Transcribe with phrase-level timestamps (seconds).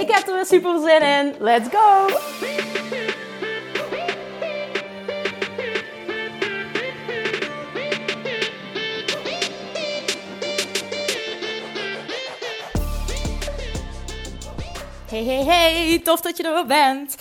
[0.00, 1.34] Ik heb er weer super zin in.
[1.38, 2.06] Let's go!
[15.08, 17.16] Hey, hey, hey, tof dat je er weer bent.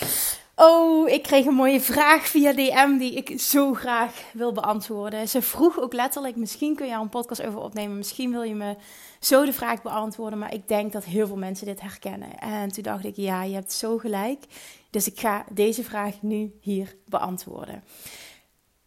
[0.58, 5.28] Oh, ik kreeg een mooie vraag via DM die ik zo graag wil beantwoorden.
[5.28, 7.98] Ze vroeg ook letterlijk: misschien kun je een podcast over opnemen.
[7.98, 8.76] Misschien wil je me
[9.20, 10.40] zo de vraag beantwoorden.
[10.40, 12.40] Maar ik denk dat heel veel mensen dit herkennen.
[12.40, 14.44] En toen dacht ik: ja, je hebt zo gelijk.
[14.90, 17.84] Dus ik ga deze vraag nu hier beantwoorden.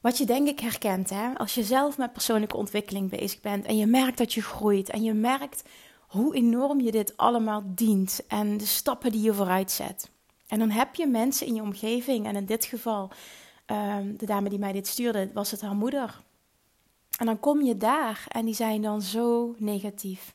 [0.00, 1.34] Wat je denk ik herkent, hè?
[1.34, 5.03] als je zelf met persoonlijke ontwikkeling bezig bent en je merkt dat je groeit en
[5.03, 5.62] je merkt
[5.98, 10.10] hoe enorm je dit allemaal dient en de stappen die je vooruit zet.
[10.48, 13.10] En dan heb je mensen in je omgeving, en in dit geval,
[13.66, 16.20] um, de dame die mij dit stuurde, was het haar moeder.
[17.18, 20.34] En dan kom je daar en die zijn dan zo negatief.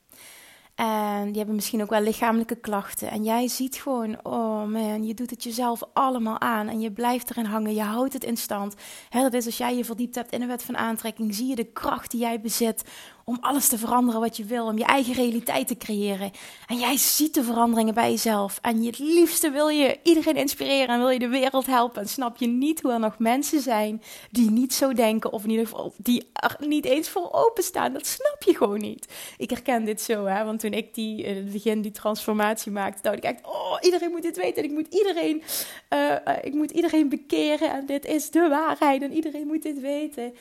[0.76, 3.10] En die hebben misschien ook wel lichamelijke klachten.
[3.10, 6.68] En jij ziet gewoon, oh man, je doet het jezelf allemaal aan.
[6.68, 8.76] En je blijft erin hangen, je houdt het in stand.
[9.10, 11.72] Dat is als jij je verdiept hebt in de wet van aantrekking, zie je de
[11.72, 12.84] kracht die jij bezit
[13.26, 16.32] om alles te veranderen wat je wil, om je eigen realiteit te creëren.
[16.68, 18.60] En jij ziet de veranderingen bij jezelf.
[18.62, 22.02] En je het liefste wil je iedereen inspireren en wil je de wereld helpen.
[22.02, 25.50] En snap je niet hoe er nog mensen zijn die niet zo denken, of in
[25.50, 27.94] ieder geval die er niet eens voor openstaan.
[27.94, 29.08] Dat snap je gewoon niet.
[29.38, 33.02] Ik herken dit zo, hè, want toen ik die, in het begin die transformatie maakte,
[33.02, 34.64] dacht ik echt, oh, iedereen moet dit weten.
[34.64, 35.44] En ik moet iedereen,
[35.90, 37.72] uh, ik moet iedereen bekeren.
[37.72, 39.02] En dit is de waarheid.
[39.02, 40.34] En iedereen moet dit weten.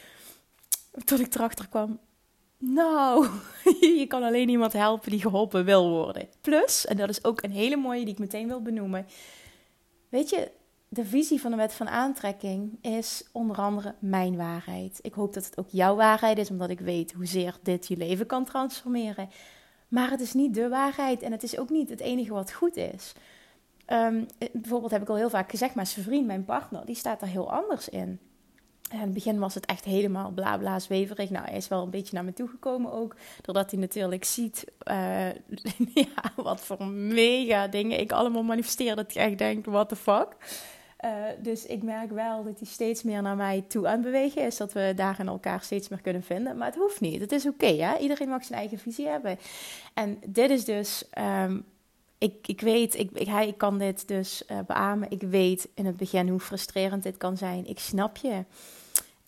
[1.04, 1.98] Tot ik erachter kwam,
[2.62, 3.26] nou,
[4.00, 6.28] je kan alleen iemand helpen die geholpen wil worden.
[6.40, 9.06] Plus, en dat is ook een hele mooie die ik meteen wil benoemen.
[10.08, 10.50] Weet je,
[10.88, 14.98] de visie van de wet van aantrekking is onder andere mijn waarheid.
[15.02, 18.26] Ik hoop dat het ook jouw waarheid is, omdat ik weet hoezeer dit je leven
[18.26, 19.28] kan transformeren.
[19.88, 22.76] Maar het is niet de waarheid en het is ook niet het enige wat goed
[22.76, 23.12] is.
[23.86, 27.22] Um, bijvoorbeeld heb ik al heel vaak gezegd, maar zijn vriend, mijn partner, die staat
[27.22, 28.20] er heel anders in
[28.92, 31.30] in het begin was het echt helemaal bla bla zweverig.
[31.30, 33.16] Nou, hij is wel een beetje naar me toegekomen ook.
[33.42, 35.30] Doordat hij natuurlijk ziet uh,
[36.04, 38.96] ja, wat voor mega dingen ik allemaal manifesteer.
[38.96, 40.36] Dat hij echt denkt, what the fuck.
[41.04, 44.42] Uh, dus ik merk wel dat hij steeds meer naar mij toe aan het bewegen
[44.42, 44.56] is.
[44.56, 46.56] Dat we daarin elkaar steeds meer kunnen vinden.
[46.56, 47.20] Maar het hoeft niet.
[47.20, 47.66] Het is oké.
[47.66, 49.38] Okay, Iedereen mag zijn eigen visie hebben.
[49.94, 51.64] En dit is dus um,
[52.18, 55.10] ik, ik weet, ik, ik, hij, ik kan dit dus uh, beamen.
[55.10, 57.66] Ik weet in het begin hoe frustrerend dit kan zijn.
[57.66, 58.44] Ik snap je.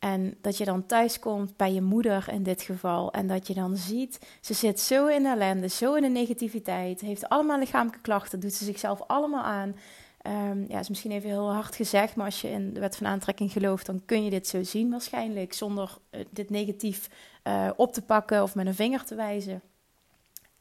[0.04, 3.12] En dat je dan thuis komt bij je moeder in dit geval.
[3.12, 7.00] En dat je dan ziet, ze zit zo in ellende, zo in de negativiteit.
[7.00, 9.76] Heeft allemaal lichamelijke klachten, doet ze zichzelf allemaal aan.
[10.26, 13.06] Um, ja, is misschien even heel hard gezegd, maar als je in de wet van
[13.06, 15.52] aantrekking gelooft, dan kun je dit zo zien waarschijnlijk.
[15.52, 17.08] Zonder uh, dit negatief
[17.44, 19.62] uh, op te pakken of met een vinger te wijzen.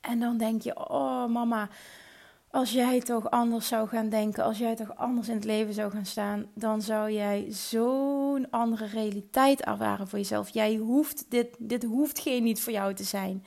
[0.02, 1.70] En dan denk je, oh mama,
[2.54, 5.92] als jij toch anders zou gaan denken, als jij toch anders in het leven zou
[5.92, 10.50] gaan staan, dan zou jij zo'n andere realiteit ervaren voor jezelf.
[10.50, 13.46] Jij hoeft, dit, dit hoeft geen niet voor jou te zijn.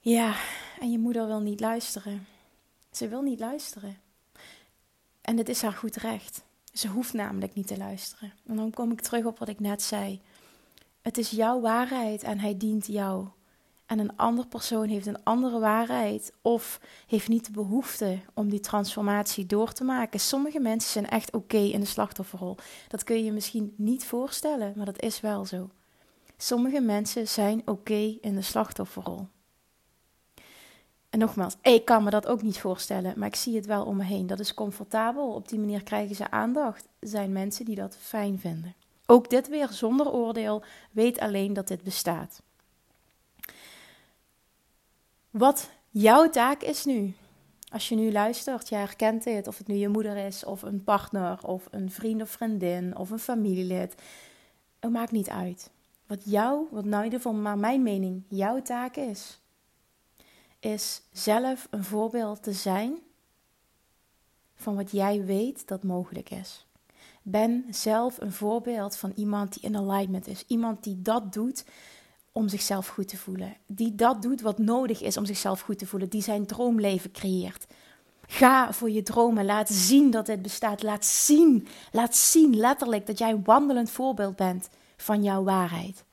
[0.00, 0.34] Ja,
[0.80, 2.26] en je moeder wil niet luisteren.
[2.90, 3.96] Ze wil niet luisteren.
[5.20, 6.42] En dit is haar goed recht.
[6.72, 8.32] Ze hoeft namelijk niet te luisteren.
[8.46, 10.20] En dan kom ik terug op wat ik net zei.
[11.02, 13.26] Het is jouw waarheid en hij dient jou
[13.88, 18.60] en een ander persoon heeft een andere waarheid of heeft niet de behoefte om die
[18.60, 20.20] transformatie door te maken.
[20.20, 22.56] Sommige mensen zijn echt oké in de slachtofferrol.
[22.88, 25.70] Dat kun je je misschien niet voorstellen, maar dat is wel zo.
[26.36, 29.26] Sommige mensen zijn oké in de slachtofferrol.
[31.10, 33.96] En nogmaals, ik kan me dat ook niet voorstellen, maar ik zie het wel om
[33.96, 34.26] me heen.
[34.26, 35.34] Dat is comfortabel.
[35.34, 36.88] Op die manier krijgen ze aandacht.
[36.98, 38.74] Er zijn mensen die dat fijn vinden.
[39.06, 40.62] Ook dit weer zonder oordeel.
[40.90, 42.42] Weet alleen dat dit bestaat.
[45.38, 47.14] Wat jouw taak is nu.
[47.72, 50.84] Als je nu luistert, je herkent dit, of het nu je moeder is, of een
[50.84, 53.94] partner, of een vriend of vriendin, of een familielid.
[54.80, 55.70] Het maakt niet uit.
[56.06, 59.40] Wat jou, wat nou in ieder geval maar mijn mening, jouw taak is,
[60.58, 62.98] is zelf een voorbeeld te zijn
[64.54, 66.66] van wat jij weet dat mogelijk is.
[67.22, 70.44] Ben zelf een voorbeeld van iemand die in alignment is.
[70.46, 71.64] Iemand die dat doet
[72.38, 73.56] om zichzelf goed te voelen.
[73.66, 76.08] Die dat doet wat nodig is om zichzelf goed te voelen.
[76.08, 77.66] Die zijn droomleven creëert.
[78.26, 79.44] Ga voor je dromen.
[79.44, 80.82] Laat zien dat dit bestaat.
[80.82, 86.04] Laat zien, laat zien letterlijk dat jij een wandelend voorbeeld bent van jouw waarheid.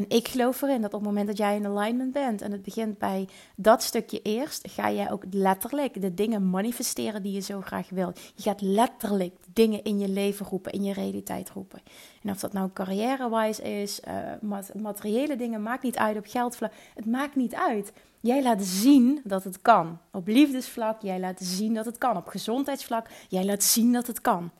[0.00, 2.62] En ik geloof erin dat op het moment dat jij in alignment bent en het
[2.62, 7.60] begint bij dat stukje eerst, ga jij ook letterlijk de dingen manifesteren die je zo
[7.60, 8.12] graag wil.
[8.34, 11.82] Je gaat letterlijk dingen in je leven roepen, in je realiteit roepen.
[12.22, 14.00] En of dat nou carrière-wise is,
[14.42, 16.72] uh, materiële dingen, maakt niet uit op geldvlak.
[16.94, 17.92] Het maakt niet uit.
[18.20, 19.98] Jij laat zien dat het kan.
[20.12, 22.16] Op liefdesvlak, jij laat zien dat het kan.
[22.16, 24.50] Op gezondheidsvlak, jij laat zien dat het kan.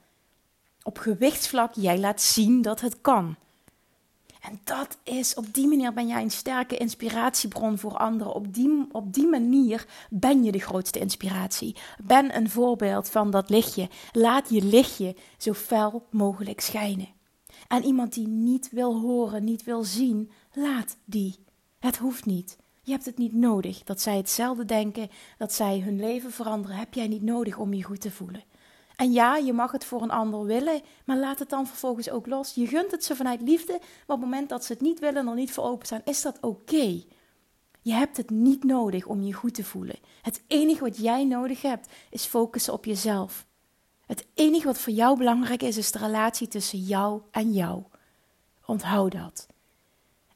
[0.83, 3.37] Op gewichtsvlak, jij laat zien dat het kan.
[4.41, 8.35] En dat is, op die manier ben jij een sterke inspiratiebron voor anderen.
[8.35, 11.77] Op die, op die manier ben je de grootste inspiratie.
[12.03, 13.89] Ben een voorbeeld van dat lichtje.
[14.13, 17.09] Laat je lichtje zo fel mogelijk schijnen.
[17.69, 21.45] En iemand die niet wil horen, niet wil zien, laat die.
[21.79, 22.59] Het hoeft niet.
[22.83, 26.77] Je hebt het niet nodig dat zij hetzelfde denken, dat zij hun leven veranderen.
[26.77, 28.43] Heb jij niet nodig om je goed te voelen.
[29.01, 32.27] En ja, je mag het voor een ander willen, maar laat het dan vervolgens ook
[32.27, 32.55] los.
[32.55, 35.17] Je gunt het ze vanuit liefde, maar op het moment dat ze het niet willen
[35.17, 37.03] en er niet voor open zijn, is dat oké.
[37.81, 39.97] Je hebt het niet nodig om je goed te voelen.
[40.23, 43.47] Het enige wat jij nodig hebt, is focussen op jezelf.
[44.07, 47.83] Het enige wat voor jou belangrijk is, is de relatie tussen jou en jou.
[48.67, 49.47] Onthoud dat.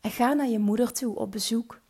[0.00, 1.80] En ga naar je moeder toe op bezoek.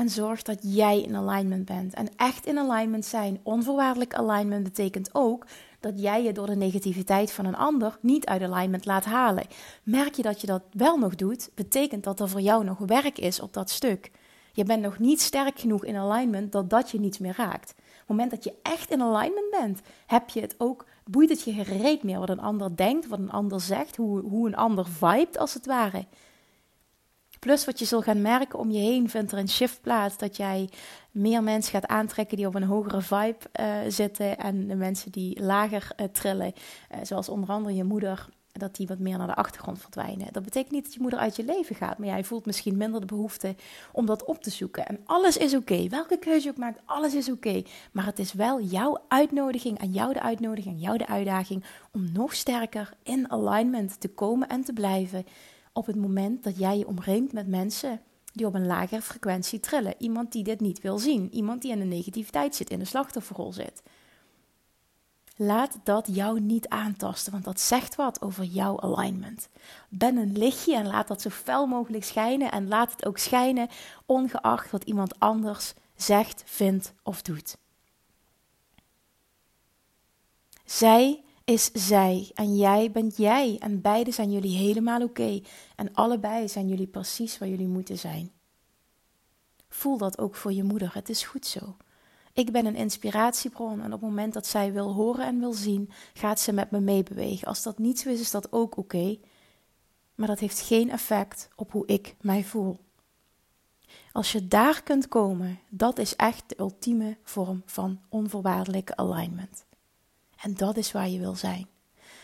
[0.00, 1.94] En zorg dat jij in alignment bent.
[1.94, 5.46] En echt in alignment zijn, onvoorwaardelijk alignment, betekent ook
[5.80, 9.46] dat jij je door de negativiteit van een ander niet uit alignment laat halen.
[9.82, 13.18] Merk je dat je dat wel nog doet, betekent dat er voor jou nog werk
[13.18, 14.10] is op dat stuk.
[14.52, 17.70] Je bent nog niet sterk genoeg in alignment dat dat je niets meer raakt.
[17.70, 21.42] Op het moment dat je echt in alignment bent, heb je het ook, boeit het
[21.42, 24.86] je gereed meer wat een ander denkt, wat een ander zegt, hoe, hoe een ander
[24.86, 26.06] vibet als het ware.
[27.40, 30.36] Plus wat je zult gaan merken om je heen, vindt er een shift plaats dat
[30.36, 30.68] jij
[31.10, 35.42] meer mensen gaat aantrekken die op een hogere vibe uh, zitten en de mensen die
[35.42, 36.52] lager uh, trillen,
[36.94, 40.32] uh, zoals onder andere je moeder, dat die wat meer naar de achtergrond verdwijnen.
[40.32, 43.00] Dat betekent niet dat je moeder uit je leven gaat, maar jij voelt misschien minder
[43.00, 43.54] de behoefte
[43.92, 44.86] om dat op te zoeken.
[44.86, 45.88] En alles is oké.
[45.88, 47.62] Welke keuze je ook maakt, alles is oké.
[47.92, 52.12] Maar het is wel jouw uitnodiging en jou de uitnodiging en jou de uitdaging om
[52.12, 55.24] nog sterker in alignment te komen en te blijven
[55.72, 58.00] op het moment dat jij je omringt met mensen
[58.32, 59.94] die op een lagere frequentie trillen.
[59.98, 61.34] Iemand die dit niet wil zien.
[61.34, 63.82] Iemand die in de negativiteit zit, in de slachtofferrol zit.
[65.36, 69.48] Laat dat jou niet aantasten, want dat zegt wat over jouw alignment.
[69.88, 72.50] Ben een lichtje en laat dat zo fel mogelijk schijnen.
[72.50, 73.68] En laat het ook schijnen,
[74.06, 77.56] ongeacht wat iemand anders zegt, vindt of doet.
[80.64, 83.56] Zij is zij en jij bent jij.
[83.58, 85.40] En beide zijn jullie helemaal oké.
[85.76, 88.32] En allebei zijn jullie precies waar jullie moeten zijn.
[89.68, 90.90] Voel dat ook voor je moeder.
[90.94, 91.76] Het is goed zo.
[92.32, 95.90] Ik ben een inspiratiebron en op het moment dat zij wil horen en wil zien,
[96.14, 97.48] gaat ze met me meebewegen.
[97.48, 99.18] Als dat niet zo is, is dat ook oké.
[100.14, 102.78] Maar dat heeft geen effect op hoe ik mij voel.
[104.12, 109.64] Als je daar kunt komen, dat is echt de ultieme vorm van onvoorwaardelijke alignment.
[110.42, 111.68] En dat is waar je wil zijn.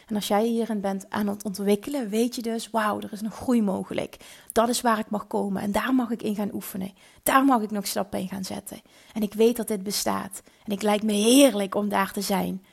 [0.06, 3.34] En als jij hierin bent aan het ontwikkelen, weet je dus, wauw, er is nog
[3.34, 4.16] groei mogelijk.
[4.52, 6.92] Dat is waar ik mag komen en daar mag ik in gaan oefenen.
[7.22, 8.80] Daar mag ik nog stappen in gaan zetten.
[9.12, 10.42] En ik weet dat dit bestaat.
[10.64, 12.64] En ik lijkt me heerlijk om daar te zijn.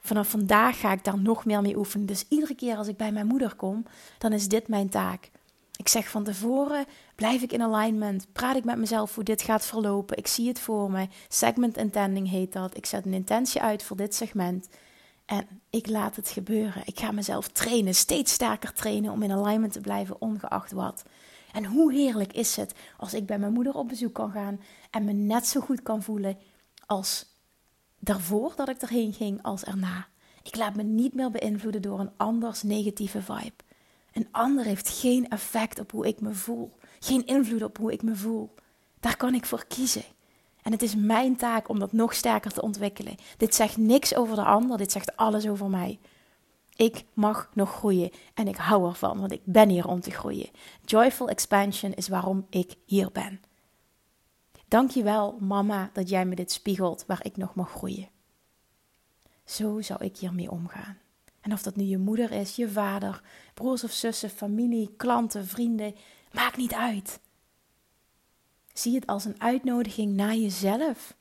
[0.00, 2.06] Vanaf vandaag ga ik daar nog meer mee oefenen.
[2.06, 3.84] Dus iedere keer als ik bij mijn moeder kom,
[4.18, 5.30] dan is dit mijn taak.
[5.78, 9.64] Ik zeg van tevoren, blijf ik in alignment, praat ik met mezelf hoe dit gaat
[9.64, 10.16] verlopen.
[10.16, 11.08] Ik zie het voor me.
[11.28, 12.76] Segment intending heet dat.
[12.76, 14.68] Ik zet een intentie uit voor dit segment.
[15.24, 16.82] En ik laat het gebeuren.
[16.84, 21.04] Ik ga mezelf trainen, steeds sterker trainen om in alignment te blijven, ongeacht wat.
[21.52, 25.04] En hoe heerlijk is het als ik bij mijn moeder op bezoek kan gaan en
[25.04, 26.38] me net zo goed kan voelen
[26.86, 27.26] als
[27.98, 30.06] daarvoor dat ik erheen ging als erna.
[30.42, 33.66] Ik laat me niet meer beïnvloeden door een anders negatieve vibe.
[34.18, 36.72] Een ander heeft geen effect op hoe ik me voel.
[36.98, 38.54] Geen invloed op hoe ik me voel.
[39.00, 40.02] Daar kan ik voor kiezen.
[40.62, 43.16] En het is mijn taak om dat nog sterker te ontwikkelen.
[43.36, 45.98] Dit zegt niks over de ander, dit zegt alles over mij.
[46.76, 50.50] Ik mag nog groeien en ik hou ervan, want ik ben hier om te groeien.
[50.84, 53.40] Joyful expansion is waarom ik hier ben.
[54.68, 58.08] Dankjewel, mama, dat jij me dit spiegelt waar ik nog mag groeien.
[59.44, 60.98] Zo zou ik hiermee omgaan.
[61.48, 63.22] En of dat nu je moeder is, je vader,
[63.54, 65.94] broers of zussen, familie, klanten, vrienden,
[66.32, 67.20] maakt niet uit.
[68.72, 71.16] Zie het als een uitnodiging naar jezelf.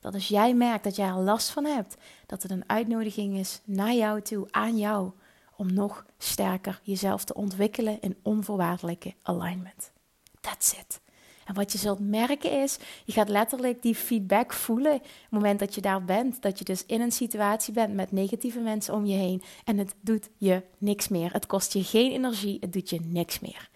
[0.00, 1.96] Dat als jij merkt dat jij er last van hebt,
[2.26, 5.10] dat het een uitnodiging is naar jou toe, aan jou,
[5.56, 9.92] om nog sterker jezelf te ontwikkelen in onvoorwaardelijke alignment.
[10.40, 11.00] That's it.
[11.46, 14.94] En wat je zult merken is, je gaat letterlijk die feedback voelen.
[14.94, 18.12] Op het moment dat je daar bent, dat je dus in een situatie bent met
[18.12, 19.42] negatieve mensen om je heen.
[19.64, 21.32] En het doet je niks meer.
[21.32, 23.68] Het kost je geen energie, het doet je niks meer.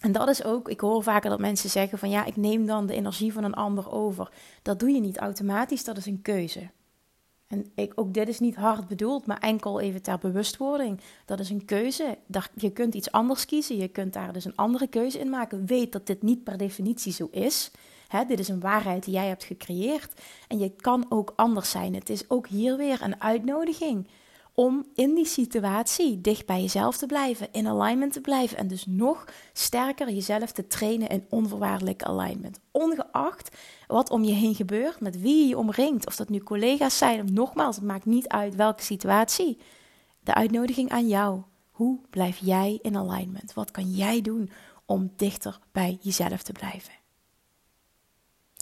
[0.00, 2.86] En dat is ook, ik hoor vaker dat mensen zeggen van ja, ik neem dan
[2.86, 4.30] de energie van een ander over.
[4.62, 6.70] Dat doe je niet automatisch, dat is een keuze.
[7.46, 11.00] En ik, ook dit is niet hard bedoeld, maar enkel even ter bewustwording.
[11.24, 12.18] Dat is een keuze.
[12.54, 13.76] je kunt iets anders kiezen.
[13.76, 15.66] Je kunt daar dus een andere keuze in maken.
[15.66, 17.70] Weet dat dit niet per definitie zo is.
[18.28, 20.20] dit is een waarheid die jij hebt gecreëerd.
[20.48, 21.94] En je kan ook anders zijn.
[21.94, 24.06] Het is ook hier weer een uitnodiging
[24.54, 28.86] om in die situatie dicht bij jezelf te blijven, in alignment te blijven en dus
[28.86, 32.60] nog sterker jezelf te trainen in onvoorwaardelijk alignment.
[32.70, 33.56] Ongeacht
[33.86, 37.22] wat om je heen gebeurt, met wie je je omringt, of dat nu collega's zijn
[37.22, 39.58] of nogmaals, het maakt niet uit welke situatie.
[40.20, 41.42] De uitnodiging aan jou.
[41.70, 43.54] Hoe blijf jij in alignment?
[43.54, 44.50] Wat kan jij doen
[44.84, 47.03] om dichter bij jezelf te blijven?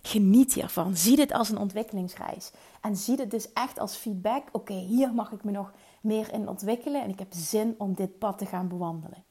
[0.02, 0.96] Geniet hiervan.
[0.96, 2.50] Zie dit als een ontwikkelingsreis.
[2.80, 4.48] En zie dit dus echt als feedback.
[4.52, 7.02] Oké, hier mag ik me nog meer in ontwikkelen.
[7.02, 9.24] En ik heb zin om dit pad te gaan bewandelen.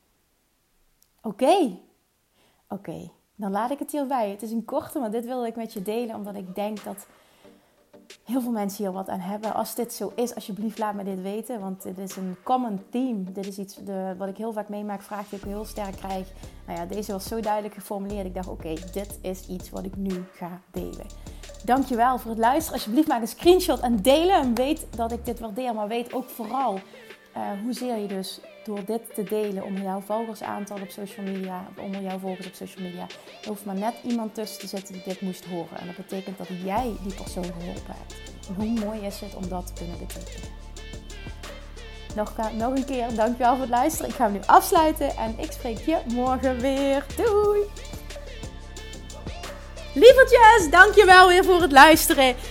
[1.21, 1.77] Oké.
[2.67, 4.29] Oké, dan laat ik het hierbij.
[4.29, 6.15] Het is een korte, maar dit wilde ik met je delen.
[6.15, 7.07] Omdat ik denk dat
[8.23, 9.53] heel veel mensen hier wat aan hebben.
[9.53, 11.59] Als dit zo is, alsjeblieft laat me dit weten.
[11.59, 13.23] Want dit is een common theme.
[13.31, 13.79] Dit is iets
[14.17, 16.27] wat ik heel vaak meemaak, vraag die ik heel sterk krijg.
[16.65, 18.25] Nou ja, deze was zo duidelijk geformuleerd.
[18.25, 21.05] Ik dacht, oké, dit is iets wat ik nu ga delen.
[21.63, 22.73] Dankjewel voor het luisteren.
[22.73, 24.35] Alsjeblieft maak een screenshot en delen.
[24.35, 25.73] En weet dat ik dit waardeer.
[25.73, 26.79] Maar weet ook vooral
[27.37, 31.83] uh, hoezeer je dus door dit te delen onder jouw volgersaantal op social media, of
[31.83, 33.05] onder jouw volgers op social media,
[33.41, 35.77] er hoeft maar net iemand tussen te zitten die dit moest horen.
[35.77, 38.15] En dat betekent dat jij die persoon geholpen hebt.
[38.47, 40.49] En hoe mooi is het om dat te kunnen betekenen?
[42.15, 44.09] Nog, nog een keer, dankjewel voor het luisteren.
[44.09, 47.05] Ik ga hem nu afsluiten en ik spreek je morgen weer.
[47.15, 47.59] Doei!
[49.93, 52.35] Lievertjes, dankjewel weer voor het luisteren.